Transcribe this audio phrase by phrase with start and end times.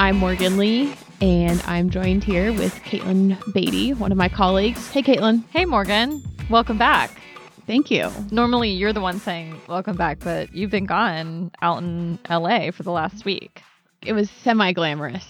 [0.00, 4.88] I'm Morgan Lee, and I'm joined here with Kaitlyn Beaty, one of my colleagues.
[4.88, 5.44] Hey, Kaitlyn.
[5.50, 6.22] Hey, Morgan.
[6.48, 7.10] Welcome back.
[7.66, 8.10] Thank you.
[8.30, 12.82] Normally, you're the one saying welcome back, but you've been gone out in LA for
[12.82, 13.60] the last week.
[14.00, 15.26] It was semi glamorous.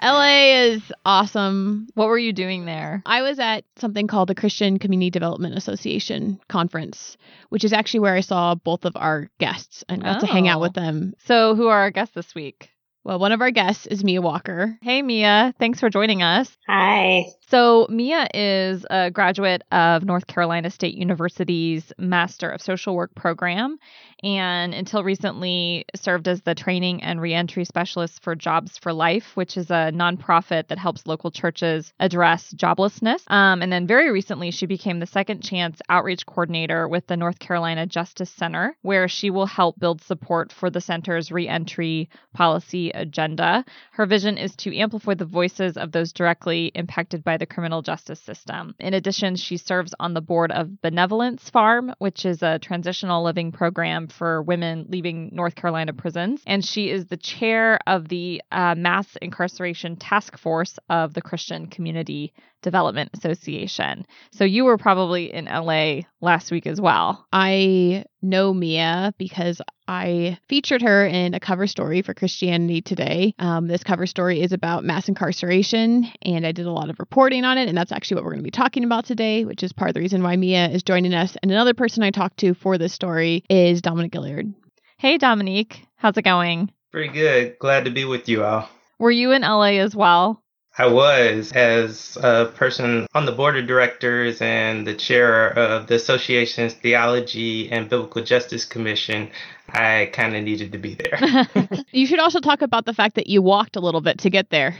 [0.00, 1.88] LA is awesome.
[1.94, 3.02] What were you doing there?
[3.04, 7.16] I was at something called the Christian Community Development Association conference,
[7.48, 10.58] which is actually where I saw both of our guests and got to hang out
[10.58, 10.62] Oh.
[10.62, 11.14] with them.
[11.24, 12.70] So, who are our guests this week?
[13.04, 14.78] Well, one of our guests is Miea Walker.
[14.80, 15.54] Hey, Miea.
[15.58, 16.56] Thanks for joining us.
[16.66, 17.26] Hi.
[17.48, 23.78] So, Miea is a graduate of North Carolina State University's Master of Social Work program,
[24.22, 29.58] and until recently served as the training and reentry specialist for Jobs for Life, which
[29.58, 33.30] is a nonprofit that helps local churches address joblessness.
[33.30, 37.38] Um, and then very recently, she became the Second Chance Outreach Coordinator with the North
[37.38, 43.64] Carolina Justice Center, where she will help build support for the center's reentry policy agenda.
[43.92, 48.20] Her vision is to amplify the voices of those directly impacted by the criminal justice
[48.20, 48.74] system.
[48.78, 53.52] In addition, she serves on the board of Benevolence Farm, which is a transitional living
[53.52, 56.42] program for women leaving North Carolina prisons.
[56.46, 61.66] And she is the chair of the uh, Mass Incarceration Task Force of the Christian
[61.66, 64.06] Community Development Association.
[64.32, 67.26] So you were probably in LA last week as well.
[67.32, 73.34] I know Miea because I featured her in a cover story for Christianity Today.
[73.38, 77.44] Um, this cover story is about mass incarceration, and I did a lot of reporting
[77.44, 79.72] on it, and that's actually what we're going to be talking about today, which is
[79.72, 81.36] part of the reason why Miea is joining us.
[81.42, 84.54] And another person I talked to for this story is Dominique Gilliard.
[84.98, 85.86] Hey, Dominique.
[85.96, 86.72] How's it going?
[86.90, 87.58] Pretty good.
[87.58, 88.68] Glad to be with you all.
[88.98, 90.42] Were you in LA as well?
[90.76, 95.94] I was, as a person on the board of directors and the chair of the
[95.94, 99.30] association's Theology and Biblical Justice Commission,
[99.68, 101.46] I kind of needed to be there.
[101.92, 104.50] You should also talk about the fact that you walked a little bit to get
[104.50, 104.76] there.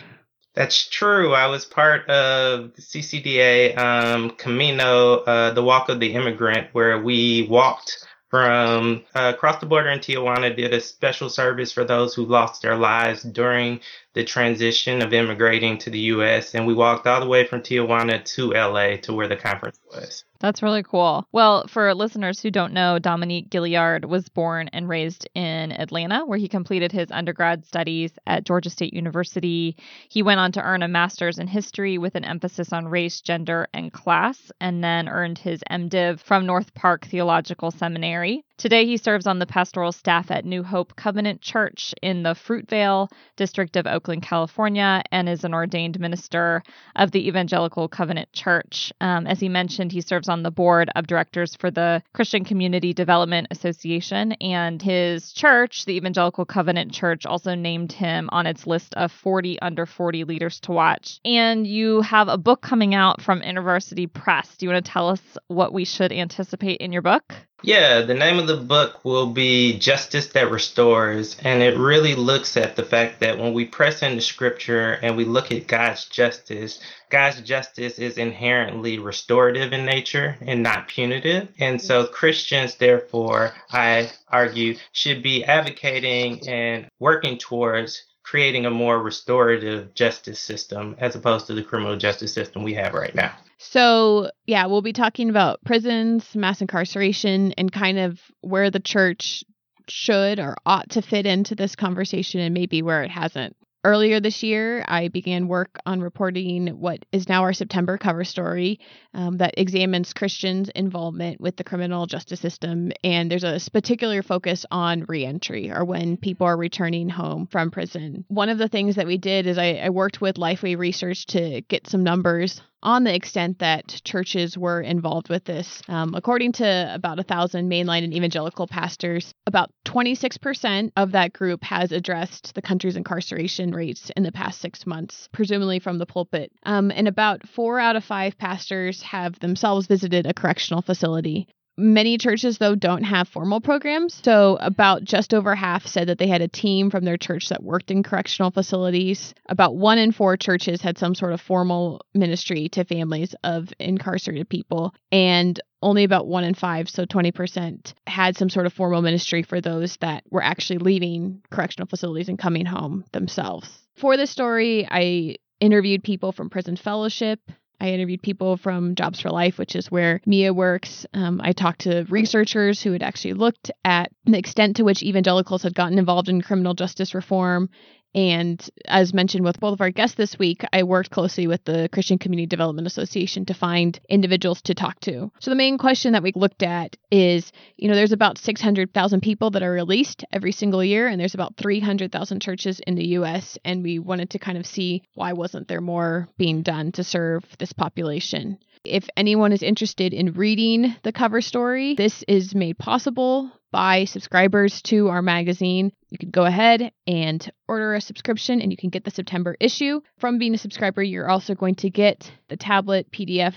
[0.54, 1.32] That's true.
[1.32, 7.00] I was part of the CCDA um, Camino, uh, the Walk of the Immigrant, where
[7.00, 12.14] we walked from uh, across the border in Tijuana, did a special service for those
[12.14, 13.80] who lost their lives during
[14.14, 16.54] the transition of immigrating to the U.S.
[16.54, 20.24] And we walked all the way from Tijuana to LA to where the conference was.
[20.40, 21.26] That's really cool.
[21.32, 26.38] Well, for listeners who don't know, Dominique Gilliard was born and raised in Atlanta, where
[26.38, 29.76] he completed his undergrad studies at Georgia State University.
[30.08, 33.68] He went on to earn a master's in history with an emphasis on race, gender,
[33.72, 38.44] and class, and then earned his MDiv from North Park Theological Seminary.
[38.56, 43.10] Today, he serves on the pastoral staff at New Hope Covenant Church in the Fruitvale
[43.36, 46.62] district of Oakland, California, and is an ordained minister
[46.94, 48.92] of the Evangelical Covenant Church.
[49.00, 52.92] Um, as he mentioned, he serves on the board of directors for the Christian Community
[52.92, 58.94] Development Association, and his church, the Evangelical Covenant Church, also named him on its list
[58.94, 61.18] of 40 under 40 leaders to watch.
[61.24, 64.56] And you have a book coming out from InterVarsity Press.
[64.56, 67.34] Do you want to tell us what we should anticipate in your book?
[67.66, 72.58] Yeah, the name of the book will be Justice That Restores, and it really looks
[72.58, 76.78] at the fact that when we press into scripture and we look at God's justice,
[77.08, 81.48] God's justice is inherently restorative in nature and not punitive.
[81.58, 89.00] And so Christians, therefore, I argue, should be advocating and working towards creating a more
[89.00, 93.30] restorative justice system as opposed to the criminal justice system we have right now.
[93.58, 99.44] So, yeah, we'll be talking about prisons, mass incarceration, and kind of where the church
[99.88, 103.54] should or ought to fit into this conversation and maybe where it hasn't.
[103.84, 108.80] Earlier this year, I began work on reporting what is now our September cover story
[109.12, 112.92] um, that examines Christians' involvement with the criminal justice system.
[113.04, 118.24] And there's a particular focus on reentry or when people are returning home from prison.
[118.28, 121.60] One of the things that we did is I, I worked with Lifeway Research to
[121.68, 125.82] get some numbers on the extent that churches were involved with this.
[125.88, 131.64] Um, according to about a thousand mainline and evangelical pastors, about 26% of that group
[131.64, 136.52] has addressed the country's incarceration rates in the past six months, presumably from the pulpit.
[136.64, 141.48] Um, and about four out of five pastors have themselves visited a correctional facility.
[141.76, 144.20] Many churches, though, don't have formal programs.
[144.22, 147.64] So, about just over half said that they had a team from their church that
[147.64, 149.34] worked in correctional facilities.
[149.48, 154.48] About one in four churches had some sort of formal ministry to families of incarcerated
[154.48, 154.94] people.
[155.10, 159.60] And only about one in five, so 20%, had some sort of formal ministry for
[159.60, 163.68] those that were actually leaving correctional facilities and coming home themselves.
[163.96, 167.40] For this story, I interviewed people from Prison Fellowship,
[167.80, 171.06] I interviewed people from Jobs for Life, which is where Miea works.
[171.12, 175.62] Um, I talked to researchers who had actually looked at the extent to which evangelicals
[175.62, 177.68] had gotten involved in criminal justice reform
[178.14, 181.88] and as mentioned with both of our guests this week, I worked closely with the
[181.92, 185.32] Christian Community Development Association to find individuals to talk to.
[185.40, 189.50] So the main question that we looked at is, you know, there's about 600,000 people
[189.50, 193.82] that are released every single year and there's about 300,000 churches in the US and
[193.82, 197.72] we wanted to kind of see why wasn't there more being done to serve this
[197.72, 198.58] population.
[198.84, 204.82] If anyone is interested in reading the cover story, this is made possible by subscribers
[204.82, 205.90] to our magazine.
[206.10, 210.00] You can go ahead and order a subscription and you can get the September issue.
[210.18, 213.54] From being a subscriber, you're also going to get the tablet PDF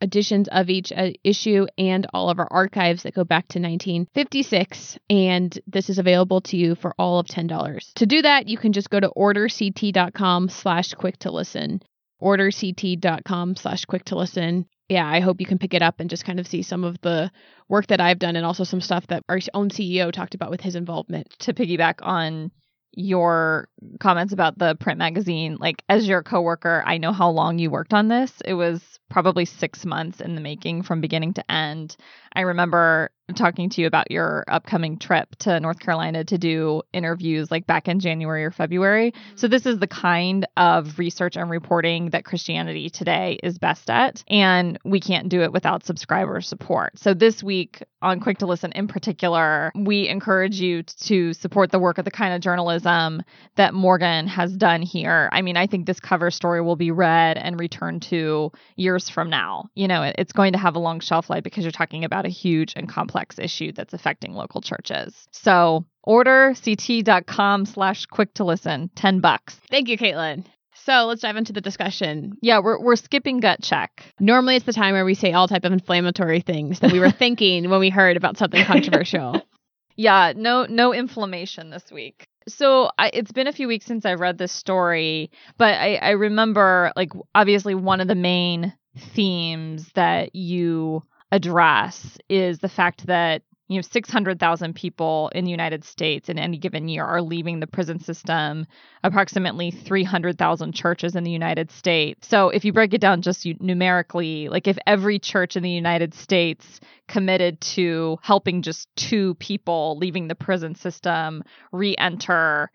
[0.00, 4.98] editions of each uh, issue and all of our archives that go back to 1956
[5.10, 8.72] and this is available to you for all of $10 to do that you can
[8.72, 11.82] just go to orderct.com slash quick to listen
[12.22, 14.66] orderct.com slash quick to listen.
[14.88, 17.00] Yeah, I hope you can pick it up and just kind of see some of
[17.00, 17.30] the
[17.68, 20.60] work that I've done and also some stuff that our own CEO talked about with
[20.60, 21.30] his involvement.
[21.40, 22.50] To piggyback on
[22.92, 23.68] your
[24.00, 27.94] comments about the print magazine, like as your coworker, I know how long you worked
[27.94, 28.32] on this.
[28.44, 31.96] It was probably six months in the making from beginning to end.
[32.32, 37.50] I remember talking to you about your upcoming trip to North Carolina to do interviews
[37.50, 39.12] like back in January or February.
[39.12, 39.36] Mm-hmm.
[39.36, 44.22] So, this is the kind of research and reporting that Christianity Today is best at.
[44.28, 46.98] And we can't do it without subscriber support.
[46.98, 51.78] So, this week on Quick to Listen in particular, we encourage you to support the
[51.78, 53.22] work of the kind of journalism
[53.56, 55.28] that Morgan has done here.
[55.32, 59.30] I mean, I think this cover story will be read and returned to years from
[59.30, 59.68] now.
[59.74, 62.30] You know, it's going to have a long shelf life because you're talking about a
[62.30, 65.14] huge and complex issue that's affecting local churches.
[65.32, 69.58] So order ct.com slash quick to listen, 10 bucks.
[69.70, 70.44] Thank you, Kaitlyn.
[70.84, 72.38] So let's dive into the discussion.
[72.40, 74.02] Yeah, we're, we're skipping gut check.
[74.18, 77.10] Normally it's the time where we say all type of inflammatory things that we were
[77.18, 79.42] thinking when we heard about something controversial.
[79.96, 82.26] yeah, no no inflammation this week.
[82.48, 86.10] So I, it's been a few weeks since I read this story, but I, I
[86.10, 91.02] remember like obviously one of the main themes that you
[91.32, 96.58] address is the fact that you know 600,000 people in the United States in any
[96.58, 98.66] given year are leaving the prison system.
[99.04, 102.26] Approximately 300,000 churches in the United States.
[102.26, 106.14] So if you break it down just numerically like if every church in the United
[106.14, 112.70] States committed to helping just two people leaving the prison system re-enter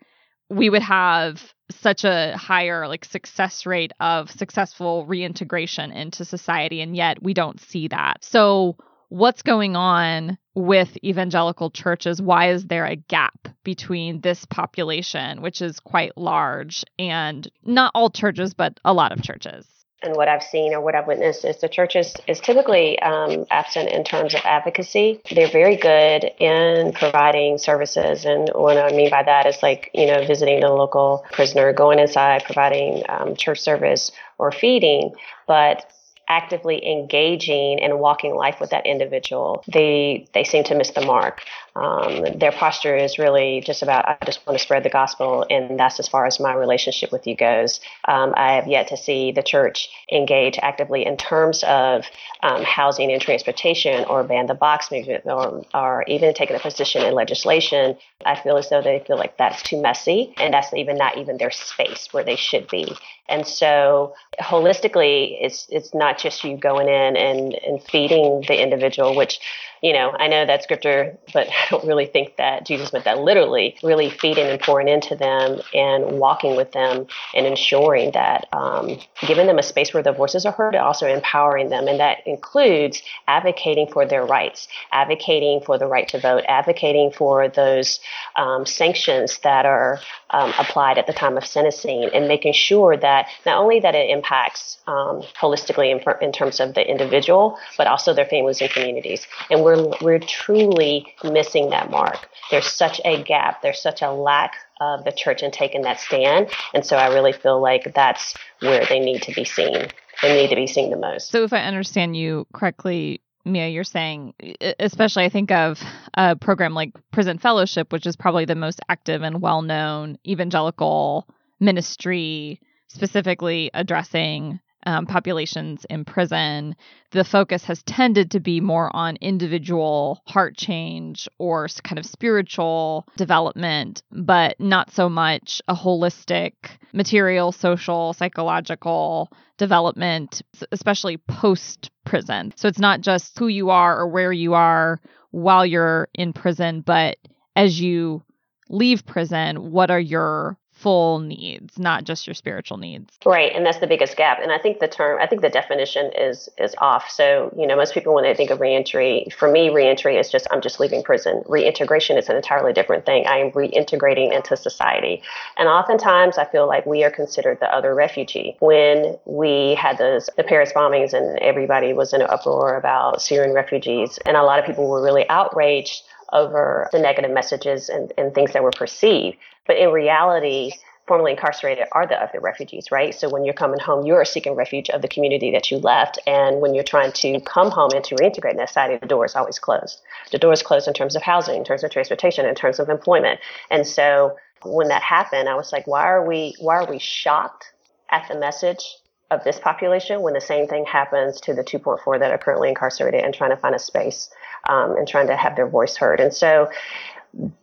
[0.48, 6.96] we would have such a higher like success rate of successful reintegration into society and
[6.96, 8.22] yet we don't see that.
[8.22, 8.76] So
[9.08, 12.22] what's going on with evangelical churches?
[12.22, 18.10] Why is there a gap between this population which is quite large and not all
[18.10, 19.66] churches but a lot of churches?
[20.06, 23.44] And what I've seen or what I've witnessed is the church is, is typically um,
[23.50, 25.20] absent in terms of advocacy.
[25.30, 28.24] They're very good in providing services.
[28.24, 31.98] And what I mean by that is like, you know, visiting the local prisoner, going
[31.98, 35.12] inside, providing um, church service or feeding.
[35.46, 35.90] But
[36.28, 41.42] actively engaging and walking life with that individual, they they seem to miss the mark.
[41.76, 45.78] Um, their posture is really just about I just want to spread the gospel, and
[45.78, 47.80] that's as far as my relationship with you goes.
[48.08, 52.06] Um, I have yet to see the church engage actively in terms of
[52.42, 57.02] um, housing and transportation, or ban the box movement, or, or even taking a position
[57.02, 57.96] in legislation.
[58.24, 61.36] I feel as though they feel like that's too messy, and that's even not even
[61.36, 62.96] their space where they should be.
[63.28, 69.14] And so holistically, it's it's not just you going in and, and feeding the individual,
[69.16, 69.40] which
[69.82, 73.20] you know, I know that scripture, but I don't really think that Jesus meant that
[73.20, 78.98] literally, really feeding and pouring into them and walking with them and ensuring that um,
[79.26, 81.88] giving them a space where their voices are heard, also empowering them.
[81.88, 87.48] And that includes advocating for their rights, advocating for the right to vote, advocating for
[87.48, 88.00] those
[88.36, 93.15] um, sanctions that are um, applied at the time of sentencing, and making sure that
[93.44, 98.12] not only that it impacts um, holistically in, in terms of the individual, but also
[98.12, 99.26] their families and communities.
[99.50, 102.28] And we're we're truly missing that mark.
[102.50, 103.62] There's such a gap.
[103.62, 107.32] There's such a lack of the church in taking that stand, and so I really
[107.32, 109.88] feel like that's where they need to be seen.
[110.22, 111.30] They need to be seen the most.
[111.30, 114.34] So, if I understand you correctly, Miea, you're saying,
[114.80, 115.80] especially I think of
[116.14, 121.28] a program like Prison Fellowship, which is probably the most active and well known evangelical
[121.60, 122.60] ministry
[122.96, 126.74] specifically addressing um, populations in prison,
[127.10, 133.06] the focus has tended to be more on individual heart change or kind of spiritual
[133.16, 136.52] development, but not so much a holistic
[136.94, 140.40] material, social, psychological development,
[140.72, 142.52] especially post prison.
[142.56, 145.00] So it's not just who you are or where you are
[145.32, 147.18] while you're in prison, but
[147.54, 148.22] as you
[148.68, 153.18] leave prison, what are your full needs, not just your spiritual needs.
[153.24, 154.38] Right, and that's the biggest gap.
[154.42, 157.08] And I think the term, I think the definition is is off.
[157.10, 160.46] So you know, most people when they think of reentry, for me, reentry is just
[160.50, 161.42] I'm just leaving prison.
[161.46, 163.26] Reintegration is an entirely different thing.
[163.26, 165.22] I am reintegrating into society,
[165.56, 168.56] and oftentimes I feel like we are considered the other refugee.
[168.58, 173.54] When we had those the Paris bombings and everybody was in an uproar about Syrian
[173.54, 176.02] refugees, and a lot of people were really outraged
[176.32, 179.36] over the negative messages and, and things that were perceived.
[179.66, 180.72] But in reality,
[181.06, 183.14] formerly incarcerated are the other refugees, right?
[183.14, 186.18] So when you're coming home, you are seeking refuge of the community that you left.
[186.26, 189.24] And when you're trying to come home and to reintegrate in that society, the door
[189.24, 190.00] is always closed.
[190.32, 192.88] The door is closed in terms of housing, in terms of transportation, in terms of
[192.88, 193.40] employment.
[193.70, 197.72] And so when that happened, I was like, why are we why are we shocked
[198.10, 198.96] at the message
[199.30, 203.22] of this population when the same thing happens to the 2.4 that are currently incarcerated
[203.22, 204.30] and trying to find a space
[204.68, 206.20] um, and trying to have their voice heard.
[206.20, 206.70] And so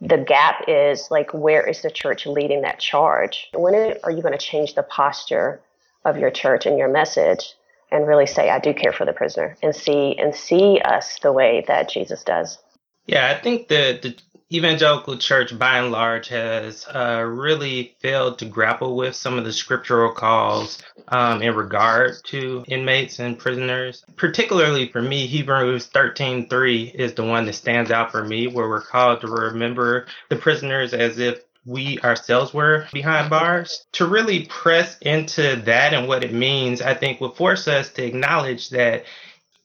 [0.01, 3.49] the gap is like, where is the church leading that charge?
[3.53, 5.61] When are you going to change the posture
[6.05, 7.53] of your church and your message
[7.91, 11.31] and really say, I do care for the prisoner and see and see us the
[11.31, 12.57] way that Jesus does?
[13.05, 14.15] Yeah, I think the, the
[14.53, 19.53] evangelical church, by and large, has uh, really failed to grapple with some of the
[19.53, 24.03] scriptural calls um, in regard to inmates and prisoners.
[24.15, 28.81] Particularly for me, Hebrews 13:3 is the one that stands out for me, where we're
[28.81, 33.85] called to remember the prisoners as if we ourselves were behind bars.
[33.93, 38.05] To really press into that and what it means, I think will force us to
[38.05, 39.05] acknowledge that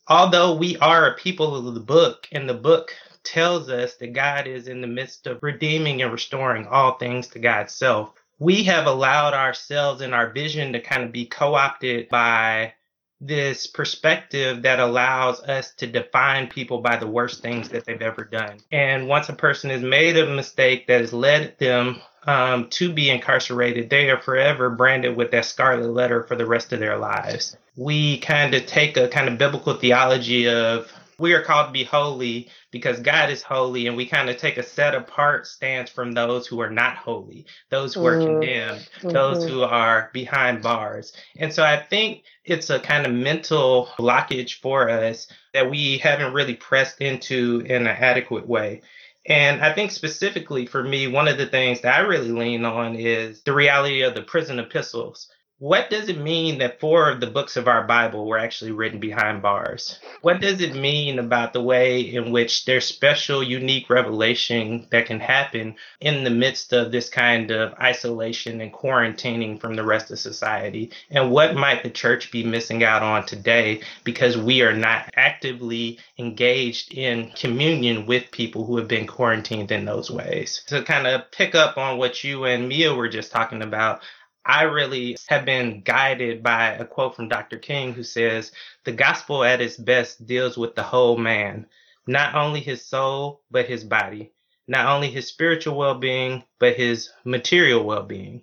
[0.06, 4.46] although we are a people of the book, and the book tells us that God
[4.46, 8.10] is in the midst of redeeming and restoring all things to God's self.
[8.38, 12.74] We have allowed ourselves and our vision to kind of be co opted by
[13.20, 18.24] this perspective that allows us to define people by the worst things that they've ever
[18.24, 18.58] done.
[18.70, 23.10] And once a person has made a mistake that has led them um, to be
[23.10, 27.56] incarcerated, they are forever branded with that scarlet letter for the rest of their lives.
[27.76, 31.84] We kind of take a kind of biblical theology of we are called to be
[31.84, 36.12] holy because God is holy, and we kind of take a set apart stance from
[36.12, 38.40] those who are not holy, those who are mm-hmm.
[38.40, 39.08] condemned, mm-hmm.
[39.10, 41.12] those who are behind bars.
[41.36, 46.34] And so I think it's a kind of mental blockage for us that we haven't
[46.34, 48.82] really pressed into in an adequate way.
[49.26, 52.94] And I think specifically for me, one of the things that I really lean on
[52.94, 55.28] is the reality of the prison epistles
[55.60, 59.00] what does it mean that four of the books of our Bible were actually written
[59.00, 59.98] behind bars?
[60.22, 65.18] What does it mean about the way in which there's special, unique revelation that can
[65.18, 70.20] happen in the midst of this kind of isolation and quarantining from the rest of
[70.20, 70.92] society?
[71.10, 75.98] And what might the church be missing out on today because we are not actively
[76.18, 80.62] engaged in communion with people who have been quarantined in those ways?
[80.68, 84.02] To kind of pick up on what you and Miea were just talking about,
[84.48, 87.58] I really have been guided by a quote from Dr.
[87.58, 88.50] King who says,
[88.84, 91.66] The gospel at its best deals with the whole man,
[92.06, 94.32] not only his soul, but his body,
[94.66, 98.42] not only his spiritual well being, but his material well being.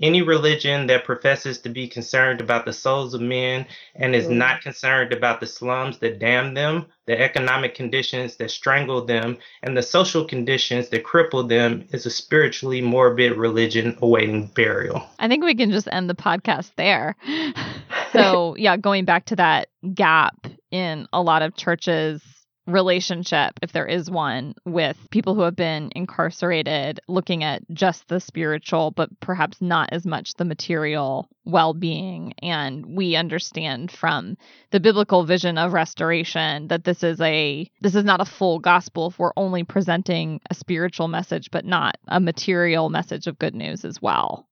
[0.00, 4.36] Any religion that professes to be concerned about the souls of men and is mm.
[4.36, 9.76] not concerned about the slums that damn them, the economic conditions that strangle them, and
[9.76, 15.06] the social conditions that cripple them is a spiritually morbid religion awaiting burial.
[15.20, 17.14] I think we can just end the podcast there.
[18.12, 22.20] so, yeah, going back to that gap in a lot of churches
[22.66, 28.20] relationship, if there is one, with people who have been incarcerated, looking at just the
[28.20, 32.32] spiritual, but perhaps not as much the material well being.
[32.42, 34.36] And we understand from
[34.70, 39.08] the biblical vision of restoration that this is a this is not a full gospel
[39.08, 43.84] if we're only presenting a spiritual message, but not a material message of good news
[43.84, 44.48] as well.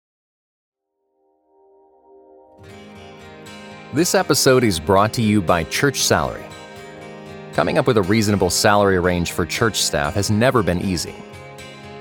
[3.95, 6.45] This episode is brought to you by Church Salary
[7.53, 11.15] Coming up with a reasonable salary range for church staff has never been easy.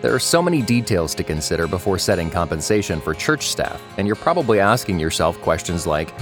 [0.02, 4.16] There are so many details to consider before setting compensation for church staff, and you're
[4.16, 6.14] probably asking yourself questions like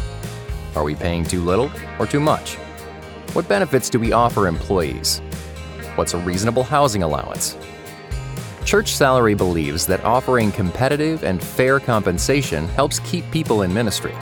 [0.75, 2.55] Are we paying too little or too much?
[3.33, 5.19] What benefits do we offer employees?
[5.93, 7.55] What's a reasonable housing allowance?
[8.65, 14.15] Church Salary believes that offering competitive and fair compensation helps keep people in ministry.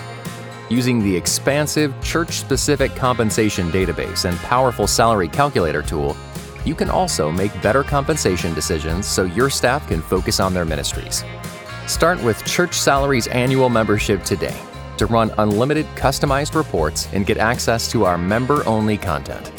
[0.69, 6.17] Using the expansive church specific compensation database and powerful salary calculator tool,
[6.65, 11.23] you can also make better compensation decisions so your staff can focus on their ministries.
[11.85, 14.59] Start with Church Salary's annual membership today
[14.97, 19.53] to run unlimited customized reports and get access to our member only content.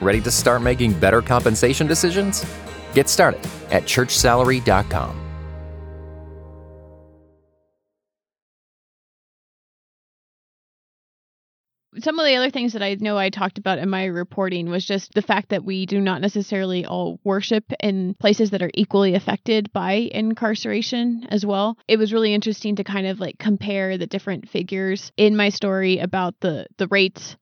[0.00, 2.46] Ready to start making better compensation decisions?
[2.94, 3.40] Get started
[3.72, 5.25] at churchsalary.com.
[12.00, 14.84] some of the other things that I know I talked about in my reporting was
[14.84, 19.14] just the fact that we do not necessarily all worship in places that are equally
[19.14, 21.78] affected by incarceration as well.
[21.88, 25.98] It was really interesting to kind of like compare the different figures in my story
[25.98, 27.36] about the the rates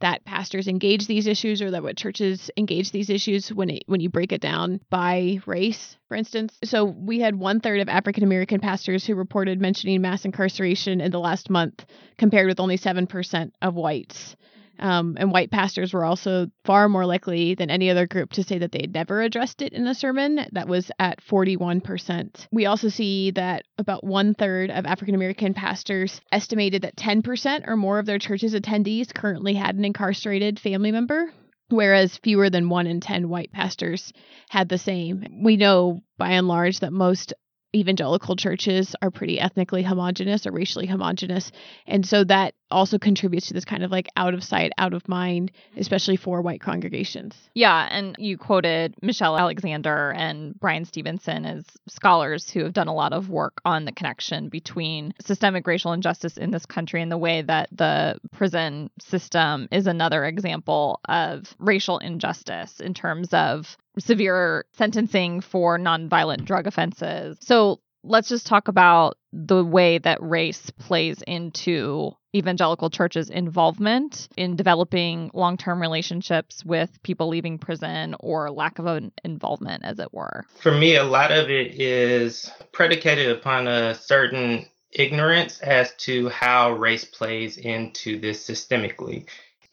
[0.00, 4.00] that pastors engage these issues or that what churches engage these issues when it, when
[4.00, 6.56] you break it down by race for instance.
[6.64, 11.10] So we had one third of african american pastors who reported mentioning mass incarceration in
[11.10, 11.84] the last month
[12.18, 14.36] compared with only 7% of whites
[14.78, 18.58] um, and white pastors were also far more likely than any other group to say
[18.58, 20.40] that they had never addressed it in a sermon.
[20.52, 22.46] That was at 41%.
[22.52, 27.76] We also see that about one third of African American pastors estimated that 10% or
[27.76, 31.32] more of their church's attendees currently had an incarcerated family member
[31.68, 34.12] whereas fewer than one in 10 white pastors
[34.48, 35.24] had the same.
[35.42, 37.34] We know by and large that most
[37.74, 41.50] evangelical churches are pretty ethnically homogenous or racially homogenous.
[41.86, 45.08] And so that also contributes to this kind of like out of sight, out of
[45.08, 45.80] mind, mm-hmm.
[45.80, 47.34] especially for white congregations.
[47.54, 47.88] Yeah.
[47.90, 53.12] And you quoted Michelle Alexander and Bryan Stevenson as scholars who have done a lot
[53.12, 57.42] of work on the connection between systemic racial injustice in this country and the way
[57.42, 65.40] that the prison system is another example of racial injustice in terms of severe sentencing
[65.40, 67.38] for nonviolent drug offenses.
[67.40, 74.56] So let's just talk about the way that race plays into evangelical churches' involvement in
[74.56, 80.12] developing long term relationships with people leaving prison or lack of an involvement, as it
[80.12, 80.44] were.
[80.60, 86.72] For me, a lot of it is predicated upon a certain ignorance as to how
[86.72, 89.26] race plays into this systemically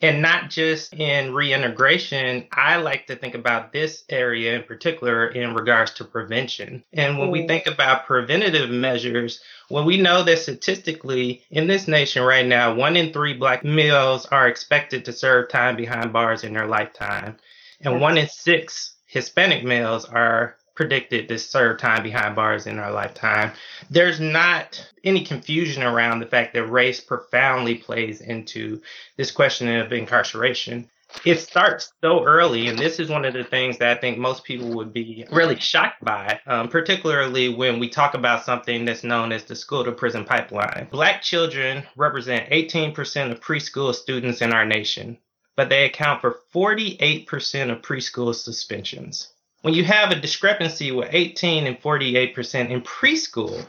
[0.04, 2.46] and not just in reintegration.
[2.52, 6.84] I like to think about this area in particular in regards to prevention.
[6.92, 7.48] And when we mm.
[7.48, 9.39] think about preventative measures,
[9.70, 14.26] when we know that statistically in this nation right now, one in three black males
[14.26, 17.38] are expected to serve time behind bars in their lifetime,
[17.80, 22.91] and one in six Hispanic males are predicted to serve time behind bars in our
[22.91, 23.51] lifetime.
[23.89, 28.81] There's not any confusion around the fact that race profoundly plays into
[29.15, 30.89] this question of incarceration.
[31.25, 34.43] It starts so early, and this is one of the things that I think most
[34.43, 39.31] people would be really shocked by, um, particularly when we talk about something that's known
[39.31, 40.88] as the school to prison pipeline.
[40.89, 45.19] Black children represent 18% of preschool students in our nation,
[45.55, 49.33] but they account for 48% of preschool suspensions
[49.63, 53.65] when you have a discrepancy with 18 and 48% in preschool,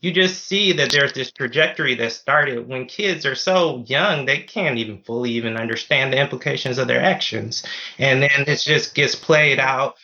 [0.00, 4.38] you just see that there's this trajectory that started when kids are so young they
[4.38, 7.64] can't even fully even understand the implications of their actions.
[7.98, 9.94] And then it just gets played out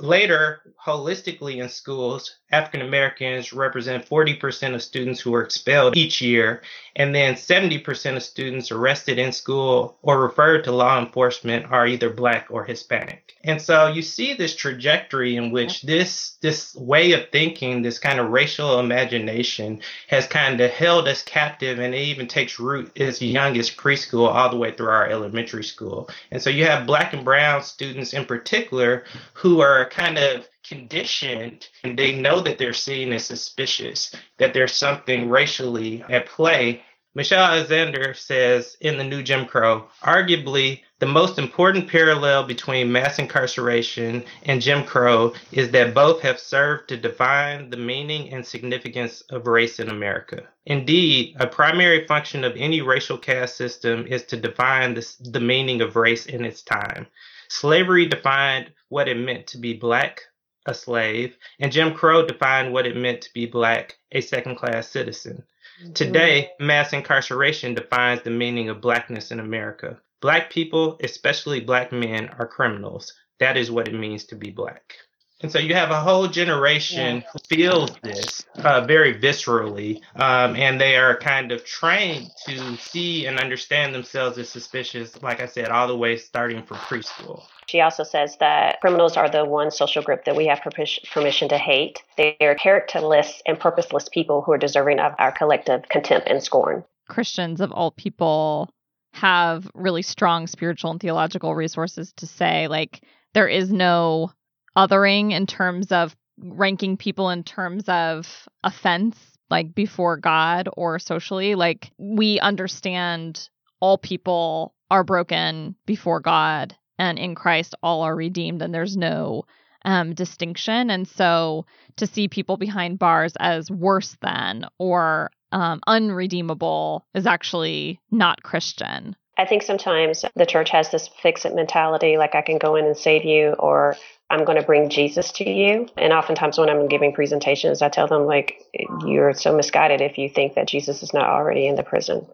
[0.00, 6.62] later holistically in schools African Americans represent 40% of students who are expelled each year,
[6.96, 12.08] and then 70% of students arrested in school or referred to law enforcement are either
[12.08, 13.34] Black or Hispanic.
[13.44, 18.18] And so you see this trajectory in which this this way of thinking, this kind
[18.18, 23.20] of racial imagination, has kind of held us captive, and it even takes root as
[23.20, 26.08] young as preschool all the way through our elementary school.
[26.30, 31.68] And so you have Black and Brown students in particular who are kind of conditioned
[31.84, 36.82] and they know that they're seen as suspicious, that there's something racially at play.
[37.14, 43.18] Michelle Alexander says in The New Jim Crow, arguably the most important parallel between mass
[43.18, 49.22] incarceration and Jim Crow is that both have served to define the meaning and significance
[49.30, 50.42] of race in America.
[50.66, 55.96] Indeed, a primary function of any racial caste system is to define the meaning of
[55.96, 57.06] race in its time.
[57.48, 60.22] Slavery defined what it meant to be black,
[60.66, 64.88] a slave, and Jim Crow defined what it meant to be black, a second class
[64.88, 65.44] citizen.
[65.82, 65.92] Mm-hmm.
[65.92, 70.00] Today, mass incarceration defines the meaning of blackness in America.
[70.20, 73.12] Black people, especially black men, are criminals.
[73.40, 74.94] That is what it means to be black.
[75.40, 77.30] And so you have a whole generation yeah.
[77.32, 83.26] who feels this uh, very viscerally, um, and they are kind of trained to see
[83.26, 87.44] and understand themselves as suspicious, like I said, all the way starting from preschool.
[87.68, 91.58] She also says that criminals are the one social group that we have permission to
[91.58, 92.02] hate.
[92.16, 96.82] They are characterless and purposeless people who are deserving of our collective contempt and scorn.
[97.08, 98.70] Christians of all people
[99.12, 103.02] have really strong spiritual and theological resources to say, like,
[103.34, 104.32] there is no
[104.76, 109.16] othering in terms of ranking people in terms of offense,
[109.50, 111.54] like before God or socially.
[111.54, 113.48] Like we understand
[113.80, 119.44] all people are broken before God and in Christ all are redeemed and there's no
[119.84, 120.90] um, distinction.
[120.90, 128.00] And so to see people behind bars as worse than or um, unredeemable is actually
[128.10, 129.16] not Christian.
[129.38, 132.84] I think sometimes the church has this fix it mentality, like I can go in
[132.86, 133.96] and save you, or
[134.30, 135.88] I'm going to bring Jesus to you.
[135.96, 138.62] And oftentimes when I'm giving presentations, I tell them, like,
[139.06, 142.26] you're so misguided if you think that Jesus is not already in the prison.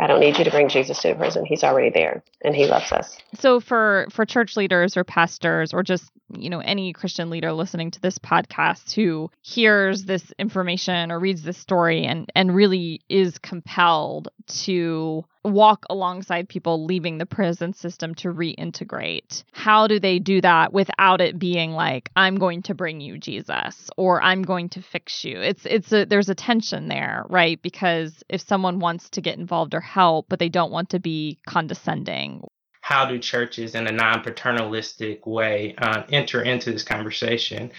[0.00, 1.44] I don't need you to bring Jesus to the prison.
[1.44, 3.18] He's already there and he loves us.
[3.38, 7.90] So for for church leaders or pastors or just, you know, any Christian leader listening
[7.90, 13.36] to this podcast who hears this information or reads this story and and really is
[13.36, 19.44] compelled to walk alongside people leaving the prison system to reintegrate.
[19.52, 23.90] How do they do that without it being like I'm going to bring you Jesus
[23.96, 25.40] or I'm going to fix you?
[25.40, 27.60] It's it's a there's a tension there, right?
[27.62, 31.38] Because if someone wants to get involved or help but they don't want to be
[31.46, 32.42] condescending.
[32.82, 37.72] How do churches in a non-paternalistic way uh, enter into this conversation?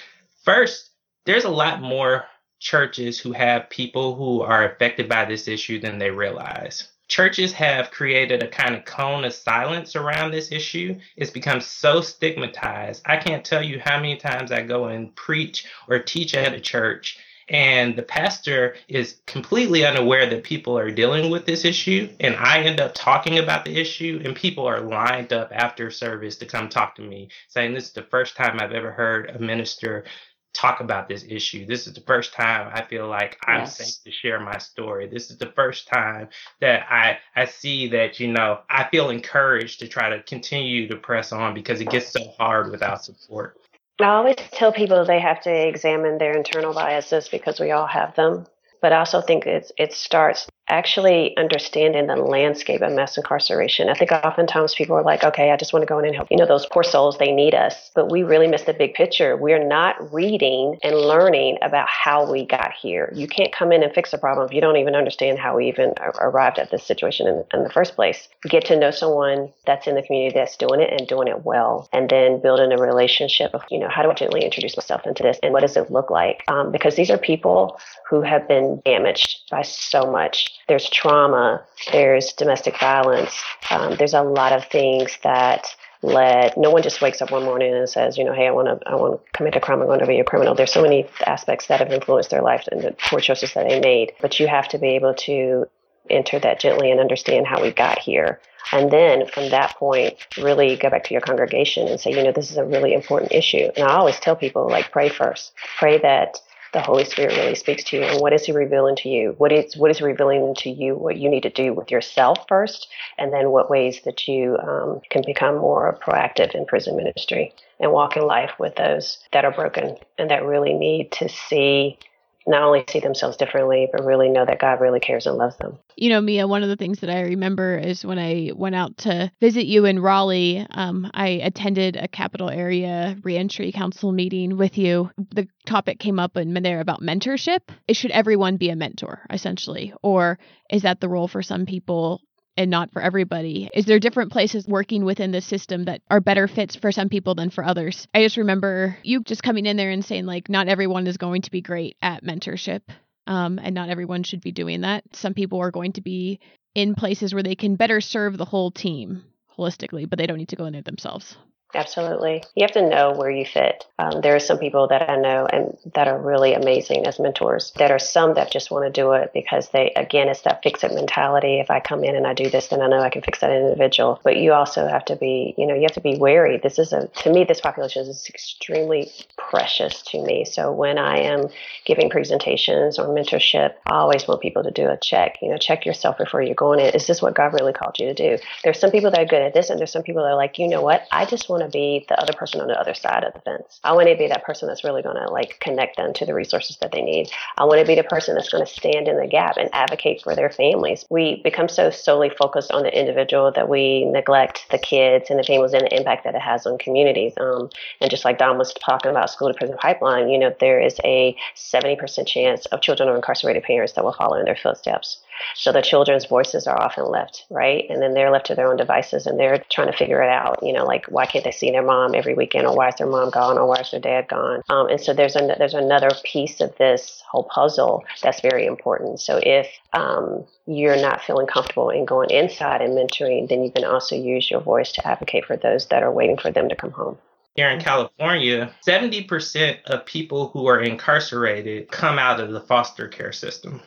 [0.43, 0.89] First,
[1.25, 2.25] there's a lot more
[2.59, 7.91] churches who have people who are affected by this issue than they realize churches have
[7.91, 10.97] created a kind of cone of silence around this issue.
[11.17, 13.03] It's become so stigmatized.
[13.05, 16.59] I can't tell you how many times I go and preach or teach at a
[16.61, 17.19] church
[17.49, 22.59] and the pastor is completely unaware that people are dealing with this issue and i
[22.59, 26.69] end up talking about the issue and people are lined up after service to come
[26.69, 30.05] talk to me saying this is the first time i've ever heard a minister
[30.53, 31.65] talk about this issue.
[31.65, 33.77] This is the first time I feel like I'm yes.
[33.77, 35.07] safe to share my story.
[35.07, 39.79] This is the first time that I I see that you know I feel encouraged
[39.79, 43.57] to try to continue to press on because it gets so hard without support.
[43.99, 48.15] I always tell people they have to examine their internal biases because we all have
[48.15, 48.47] them.
[48.81, 53.89] But I also think it's, it starts actually understanding the landscape of mass incarceration.
[53.89, 56.29] I think oftentimes people are like, okay, I just want to go in and help.
[56.31, 57.91] You know, those poor souls, they need us.
[57.93, 59.35] But we really miss the big picture.
[59.35, 63.11] We're not reading and learning about how we got here.
[63.13, 65.67] You can't come in and fix a problem if you don't even understand how we
[65.67, 68.29] even arrived at this situation in, in the first place.
[68.43, 71.89] Get to know someone that's in the community that's doing it and doing it well.
[71.91, 75.23] And then building a relationship of, you know, how do I gently introduce myself into
[75.23, 76.43] this and what does it look like?
[76.47, 82.31] Um, because these are people who have been damaged by so much there's trauma, there's
[82.31, 85.67] domestic violence, um, there's a lot of things that
[86.01, 86.53] led.
[86.55, 88.89] No one just wakes up one morning and says, you know, hey, I want to,
[88.89, 89.81] I want to commit a crime.
[89.81, 90.55] I'm going to be a criminal.
[90.55, 93.81] There's so many aspects that have influenced their life and the poor choices that they
[93.81, 94.13] made.
[94.21, 95.65] But you have to be able to
[96.09, 98.39] enter that gently and understand how we got here.
[98.71, 102.31] And then from that point, really go back to your congregation and say, you know,
[102.31, 103.69] this is a really important issue.
[103.75, 105.51] And I always tell people, like, pray first.
[105.77, 106.37] Pray that
[106.73, 109.35] the Holy Spirit really speaks to you and what is he revealing to you?
[109.37, 112.39] What is what is he revealing to you what you need to do with yourself
[112.47, 117.53] first and then what ways that you um, can become more proactive in prison ministry
[117.79, 121.97] and walk in life with those that are broken and that really need to see
[122.47, 125.77] not only see themselves differently, but really know that God really cares and loves them.
[125.95, 128.97] You know, Miea, one of the things that I remember is when I went out
[128.99, 134.77] to visit you in Raleigh, um, I attended a capital area reentry council meeting with
[134.77, 135.11] you.
[135.31, 137.59] The topic came up in there about mentorship.
[137.91, 139.93] Should everyone be a mentor, essentially?
[140.01, 142.21] Or is that the role for some people
[142.57, 143.69] and not for everybody?
[143.73, 147.35] Is there different places working within the system that are better fits for some people
[147.35, 148.07] than for others?
[148.13, 151.43] I just remember you just coming in there and saying, like, not everyone is going
[151.43, 152.81] to be great at mentorship.
[153.27, 155.03] Um, and not everyone should be doing that.
[155.13, 156.39] Some people are going to be
[156.73, 159.23] in places where they can better serve the whole team
[159.57, 161.37] holistically, but they don't need to go in there themselves.
[161.73, 162.43] Absolutely.
[162.55, 163.85] You have to know where you fit.
[163.97, 167.71] Um, there are some people that I know and that are really amazing as mentors.
[167.77, 170.83] There are some that just want to do it because they, again, it's that fix
[170.83, 171.59] it mentality.
[171.59, 173.51] If I come in and I do this, then I know I can fix that
[173.51, 174.19] individual.
[174.23, 176.57] But you also have to be, you know, you have to be wary.
[176.57, 180.43] This is a, to me, this population is extremely precious to me.
[180.45, 181.47] So when I am
[181.85, 185.37] giving presentations or mentorship, I always want people to do a check.
[185.41, 186.93] You know, check yourself before you're going in.
[186.93, 188.43] Is this what God really called you to do?
[188.63, 190.59] There's some people that are good at this, and there's some people that are like,
[190.59, 191.07] you know what?
[191.11, 193.39] I just want want to be the other person on the other side of the
[193.39, 193.79] fence.
[193.83, 196.33] I want to be that person that's really going to like connect them to the
[196.33, 197.29] resources that they need.
[197.57, 200.21] I want to be the person that's going to stand in the gap and advocate
[200.21, 201.05] for their families.
[201.09, 205.43] We become so solely focused on the individual that we neglect the kids and the
[205.43, 207.33] families and the impact that it has on communities.
[207.39, 207.69] Um,
[207.99, 210.99] and just like Don was talking about school to prison pipeline, you know, there is
[211.03, 215.19] a 70% chance of children of incarcerated parents that will follow in their footsteps.
[215.55, 217.85] So the children's voices are often left, right?
[217.89, 220.59] And then they're left to their own devices and they're trying to figure it out.
[220.63, 223.07] You know, like why can't they see their mom every weekend or why is their
[223.07, 224.61] mom gone or why is their dad gone?
[224.69, 229.19] Um, and so there's, an, there's another piece of this whole puzzle that's very important.
[229.19, 233.85] So if um, you're not feeling comfortable in going inside and mentoring, then you can
[233.85, 236.91] also use your voice to advocate for those that are waiting for them to come
[236.91, 237.17] home
[237.55, 243.33] here in California, 70% of people who are incarcerated come out of the foster care
[243.33, 243.81] system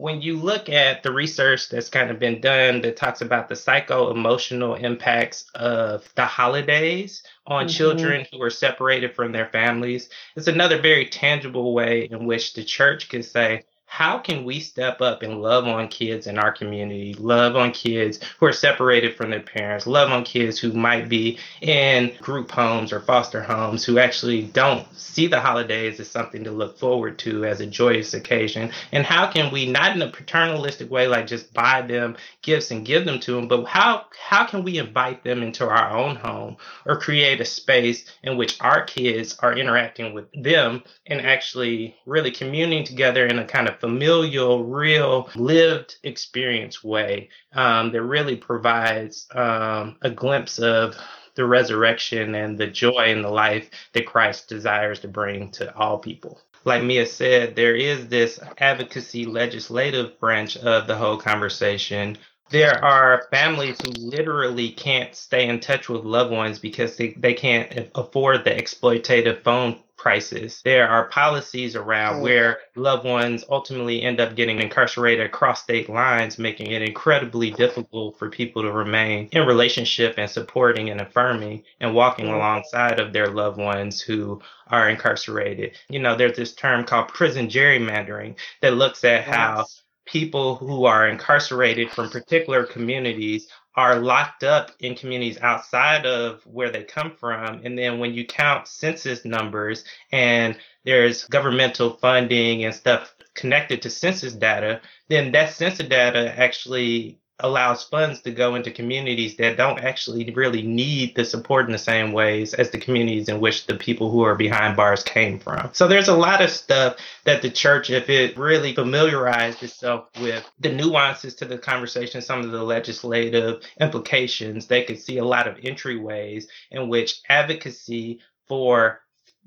[0.00, 3.54] when you look at the research that's kind of been done that talks about the
[3.54, 7.76] psycho emotional impacts of the holidays on mm-hmm.
[7.76, 12.64] children who are separated from their families, it's another very tangible way in which the
[12.64, 17.12] church can say, how can we step up and love on kids in our community,
[17.14, 21.36] love on kids who are separated from their parents, love on kids who might be
[21.60, 26.52] in group homes or foster homes who actually don't see the holidays as something to
[26.52, 28.70] look forward to as a joyous occasion?
[28.92, 32.86] And how can we, not in a paternalistic way, like just buy them gifts and
[32.86, 36.58] give them to them, but how, how can we invite them into our own home
[36.86, 42.30] or create a space in which our kids are interacting with them and actually really
[42.30, 49.26] communing together in a kind of familial, real, lived experience way um, that really provides
[49.34, 50.96] um, a glimpse of
[51.34, 55.98] the resurrection and the joy in the life that Christ desires to bring to all
[55.98, 56.40] people.
[56.64, 62.18] Like Miea said, there is this advocacy legislative branch of the whole conversation
[62.50, 67.34] there are families who literally can't stay in touch with loved ones because they, they
[67.34, 70.62] can't afford the exploitative phone prices.
[70.64, 72.22] There are policies around mm.
[72.22, 78.18] where loved ones ultimately end up getting incarcerated across state lines, making it incredibly difficult
[78.18, 82.34] for people to remain in relationship and supporting and affirming and walking mm.
[82.34, 85.76] alongside of their loved ones who are incarcerated.
[85.88, 89.66] You know, there's this term called prison gerrymandering that looks at how
[90.10, 96.70] people who are incarcerated from particular communities are locked up in communities outside of where
[96.70, 97.60] they come from.
[97.64, 103.90] And then when you count census numbers and there's governmental funding and stuff connected to
[103.90, 109.80] census data, then that census data actually allows funds to go into communities that don't
[109.80, 113.74] actually really need the support in the same ways as the communities in which the
[113.74, 115.70] people who are behind bars came from.
[115.72, 120.48] So there's a lot of stuff that the church, if it really familiarized itself with
[120.60, 125.48] the nuances to the conversation, some of the legislative implications, they could see a lot
[125.48, 129.00] of entryways in which advocacy for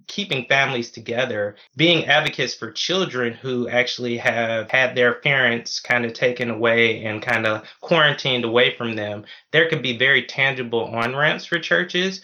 [0.07, 6.13] keeping families together, being advocates for children who actually have had their parents kind of
[6.13, 11.15] taken away and kind of quarantined away from them, there can be very tangible on
[11.15, 12.21] ramps for churches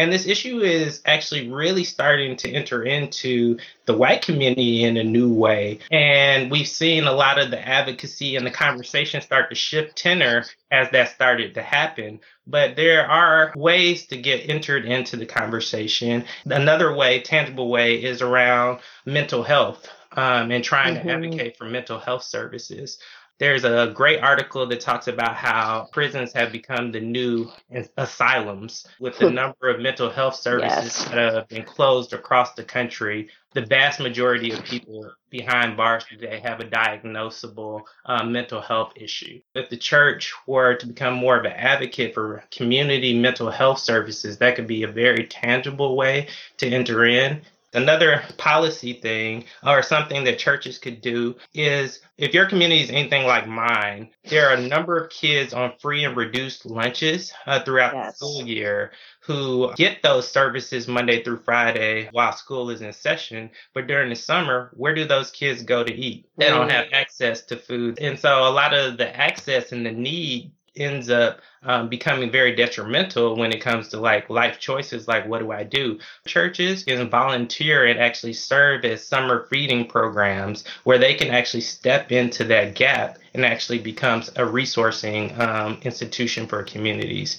[0.00, 5.04] and this issue is actually really starting to enter into the white community in a
[5.04, 5.78] new way.
[5.90, 10.46] And we've seen a lot of the advocacy and the conversation start to shift tenor
[10.70, 12.20] as that started to happen.
[12.46, 16.24] But there are ways to get entered into the conversation.
[16.46, 19.86] Another way, tangible way, is around mental health.
[20.12, 21.06] Um, and trying mm-hmm.
[21.06, 22.98] to advocate for mental health services.
[23.40, 27.50] There's a great article that talks about how prisons have become the new
[27.96, 31.04] asylums with the number of mental health services yes.
[31.06, 33.30] that have been closed across the country.
[33.54, 39.40] The vast majority of people behind bars today have a diagnosable uh, mental health issue.
[39.54, 44.36] If the church were to become more of an advocate for community mental health services,
[44.36, 47.40] that could be a very tangible way to enter in
[47.72, 53.26] Another policy thing or something that churches could do is if your community is anything
[53.26, 57.94] like mine, there are a number of kids on free and reduced lunches uh, throughout
[57.94, 58.10] yes.
[58.10, 63.50] the school year who get those services Monday through Friday while school is in session.
[63.72, 66.26] But during the summer, where do those kids go to eat?
[66.36, 68.00] They don't have access to food.
[68.00, 72.54] And so a lot of the access and the need ends up um, becoming very
[72.54, 75.98] detrimental when it comes to like life choices like what do i do?
[76.26, 82.12] Churches can volunteer and actually serve as summer feeding programs where they can actually step
[82.12, 87.36] into that gap and actually becomes a resourcing um, institution for communities.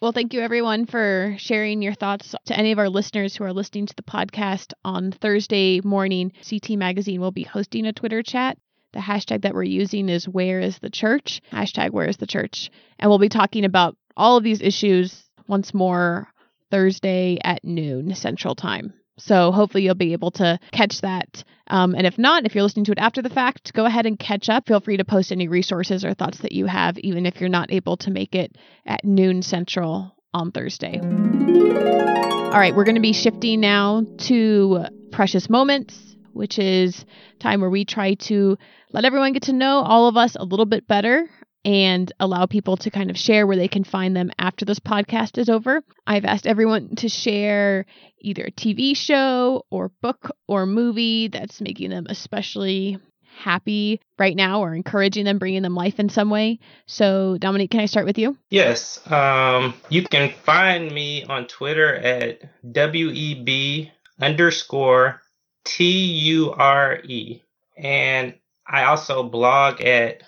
[0.00, 2.34] Well, thank you everyone for sharing your thoughts.
[2.46, 6.76] To any of our listeners who are listening to the podcast on Thursday morning, CT
[6.76, 8.58] Magazine will be hosting a Twitter chat
[8.92, 11.40] the hashtag that we're using is where is the church?
[11.52, 12.70] Hashtag where is the church.
[12.98, 16.28] And we'll be talking about all of these issues once more
[16.70, 18.94] Thursday at noon Central Time.
[19.18, 21.42] So hopefully you'll be able to catch that.
[21.68, 24.18] Um, and if not, if you're listening to it after the fact, go ahead and
[24.18, 24.66] catch up.
[24.66, 27.72] Feel free to post any resources or thoughts that you have, even if you're not
[27.72, 31.00] able to make it at noon Central on Thursday.
[31.00, 37.04] All right, we're going to be shifting now to Precious Moments, which is
[37.38, 38.56] time where we try to
[38.92, 41.28] let everyone get to know all of us a little bit better
[41.64, 45.36] and allow people to kind of share where they can find them after this podcast
[45.36, 45.82] is over.
[46.06, 47.86] I've asked everyone to share
[48.20, 52.98] either a TV show or book or movie that's making them especially
[53.36, 56.58] happy right now or encouraging them, bringing them life in some way.
[56.86, 58.36] So, Dominique, can I start with you?
[58.48, 59.00] Yes.
[59.10, 65.20] Um, you can find me on Twitter at WEB underscore
[65.66, 67.42] T U R E.
[67.76, 68.34] And
[68.66, 70.22] I also blog at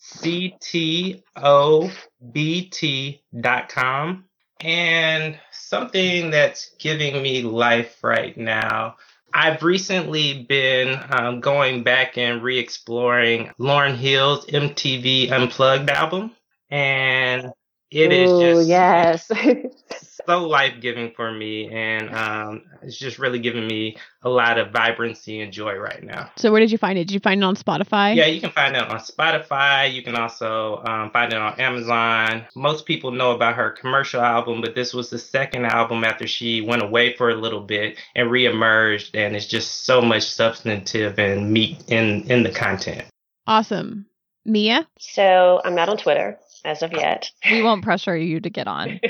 [0.00, 1.14] ctobt.com.
[4.60, 8.96] And something that's giving me life right now.
[9.32, 16.30] I've recently been um, going back and re exploring Lauryn Hill's MTV Unplugged album.
[16.70, 17.52] And
[17.94, 19.30] it is Ooh, just yes.
[20.26, 21.70] so life giving for me.
[21.70, 26.30] And um, it's just really giving me a lot of vibrancy and joy right now.
[26.36, 27.04] So, where did you find it?
[27.04, 28.16] Did you find it on Spotify?
[28.16, 29.92] Yeah, you can find it on Spotify.
[29.92, 32.46] You can also um, find it on Amazon.
[32.56, 36.60] Most people know about her commercial album, but this was the second album after she
[36.60, 41.52] went away for a little bit and reemerged, and it's just so much substantive and
[41.52, 43.04] meat in in the content.
[43.46, 44.06] Awesome.
[44.46, 44.86] Miea?
[44.98, 47.30] so I'm not on Twitter as of yet.
[47.50, 49.00] We won't pressure you to get on.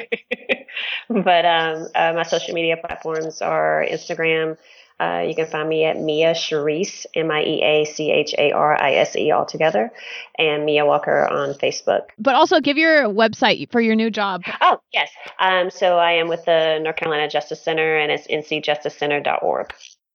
[1.09, 4.57] but um, uh, my social media platforms are Instagram.
[5.01, 8.53] Uh, you can find me at Miea Charisse, M I E A C H A
[8.53, 9.91] R I S E all together,
[10.39, 12.03] and Miea Walker on Facebook.
[12.17, 14.43] But also give your website for your new job.
[14.61, 15.11] Oh, yes.
[15.41, 19.75] Um, so I am with the North Carolina Justice Center, and it's ncjusticecenter.org.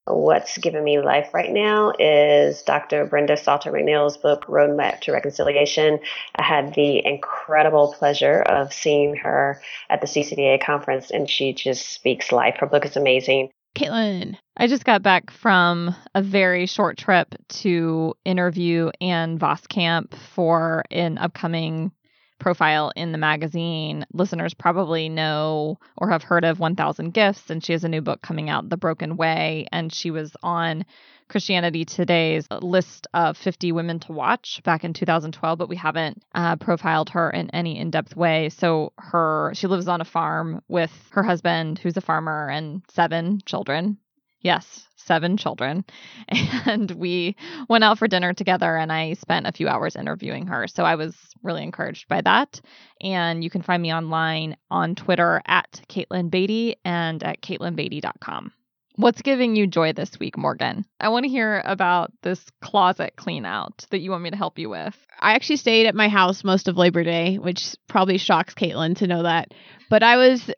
[0.10, 3.06] What's given me life right now is Dr.
[3.06, 6.00] Brenda Salter McNeil's book, Roadmap to Reconciliation.
[6.36, 11.90] I had the incredible pleasure of seeing her at the CCDA conference, and she just
[11.90, 12.58] speaks life.
[12.60, 13.52] Her book is amazing.
[13.76, 14.36] Kaitlyn.
[14.58, 21.18] I just got back from a very short trip to interview Ann Voskamp for an
[21.18, 21.92] upcoming
[22.40, 24.06] profile in the magazine.
[24.14, 28.22] Listeners probably know or have heard of 1000 Gifts, and she has a new book
[28.22, 29.68] coming out, The Broken Way.
[29.72, 30.86] And she was on
[31.30, 36.56] Christianity Today's list of 50 women to watch back in 2012, but we haven't uh,
[36.56, 38.50] profiled her in any in-depth way.
[38.50, 43.42] So her she lives on a farm with her husband, who's a farmer, and seven
[43.46, 43.98] children.
[44.42, 45.86] Yes, seven children.
[46.66, 47.36] And we
[47.68, 50.68] went out for dinner together, and I spent a few hours interviewing her.
[50.68, 52.62] So I was really encouraged by that.
[53.02, 58.52] And you can find me online on Twitter at Kaitlyn Beaty and at KaitlynBeaty.com.
[58.98, 60.86] What's giving you joy this week, Morgan?
[61.00, 64.60] I want to hear about this closet clean out that you want me to help
[64.60, 64.96] you with.
[65.20, 69.08] I actually stayed at my house most of Labor Day, which probably shocks Kaitlyn to
[69.08, 69.54] know that.
[69.90, 70.52] But I was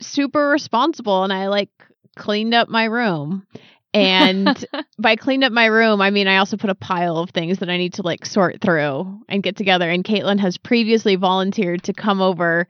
[0.00, 1.70] super responsible and I like
[2.18, 3.46] cleaned up my room.
[3.94, 4.66] And
[4.98, 7.70] by cleaned up my room, I mean I also put a pile of things that
[7.70, 9.88] I need to like sort through and get together.
[9.88, 12.68] And Kaitlyn has previously volunteered to come over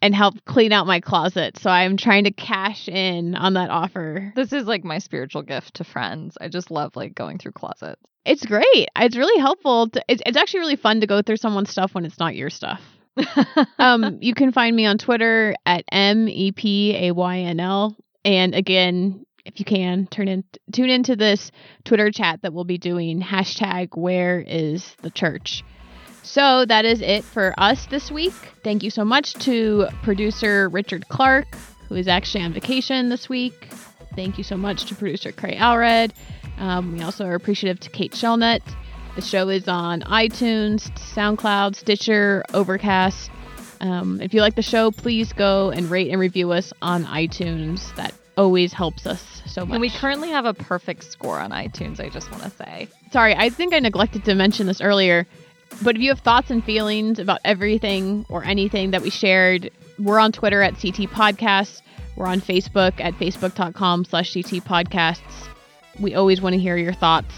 [0.00, 1.58] and help clean out my closet.
[1.58, 4.32] So I'm trying to cash in on that offer.
[4.34, 6.38] This is like my spiritual gift to friends.
[6.40, 8.00] I just love like going through closets.
[8.24, 8.88] It's great.
[8.96, 9.90] It's really helpful.
[9.90, 12.50] To, it's, it's actually really fun to go through someone's stuff when it's not your
[12.50, 12.80] stuff.
[13.78, 17.96] um, you can find me on Twitter at M E P A Y N L.
[18.26, 21.52] And again, if you can, turn in tune into this
[21.84, 23.22] Twitter chat that we'll be doing.
[23.22, 25.62] Hashtag where is the church.
[26.24, 28.34] So that is it for us this week.
[28.64, 31.46] Thank you so much to producer Richard Clark,
[31.88, 33.68] who is actually on vacation this week.
[34.16, 36.10] Thank you so much to producer Cray Allred.
[36.58, 38.62] Um, we also are appreciative to Kate Shellnutt.
[39.14, 43.30] The show is on iTunes, SoundCloud, Stitcher, Overcast.
[43.80, 47.94] Um, if you like the show, please go and rate and review us on iTunes.
[47.96, 49.74] That always helps us so much.
[49.74, 52.88] And we currently have a perfect score on iTunes, I just want to say.
[53.12, 55.26] Sorry, I think I neglected to mention this earlier.
[55.82, 60.18] But if you have thoughts and feelings about everything or anything that we shared, we're
[60.18, 61.82] on Twitter at CT Podcasts.
[62.16, 65.48] We're on Facebook at facebook.com slash CT Podcasts.
[66.00, 67.34] We always want to hear your thoughts,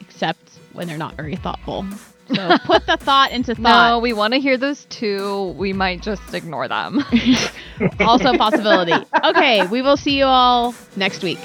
[0.00, 1.86] except when they're not very thoughtful.
[2.34, 3.88] So put the thought into thought.
[3.88, 5.54] No, we want to hear those too.
[5.56, 7.04] We might just ignore them.
[8.00, 8.94] also a possibility.
[9.24, 11.38] Okay, we will see you all next week.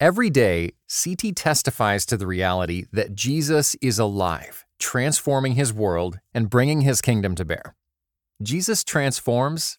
[0.00, 6.50] Every day, CT testifies to the reality that Jesus is alive, transforming his world and
[6.50, 7.74] bringing his kingdom to bear.
[8.42, 9.78] Jesus transforms,